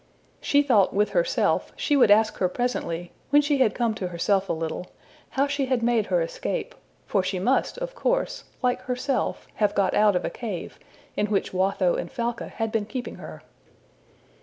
She 0.41 0.63
thought 0.63 0.95
with 0.95 1.11
herself 1.11 1.71
she 1.75 1.95
would 1.95 2.09
ask 2.09 2.37
her 2.37 2.49
presently, 2.49 3.11
when 3.29 3.43
she 3.43 3.59
had 3.59 3.75
come 3.75 3.93
to 3.93 4.07
herself 4.07 4.49
a 4.49 4.51
little, 4.51 4.87
how 5.29 5.45
she 5.45 5.67
had 5.67 5.83
made 5.83 6.07
her 6.07 6.23
escape, 6.23 6.73
for 7.05 7.21
she 7.21 7.37
must, 7.37 7.77
of 7.77 7.93
course, 7.93 8.45
like 8.63 8.81
herself, 8.81 9.45
have 9.57 9.75
got 9.75 9.93
out 9.93 10.15
of 10.15 10.25
a 10.25 10.31
cave, 10.31 10.79
in 11.15 11.27
which 11.27 11.53
Watho 11.53 11.93
and 11.93 12.11
Falca 12.11 12.47
had 12.47 12.71
been 12.71 12.85
keeping 12.85 13.17
her. 13.17 13.43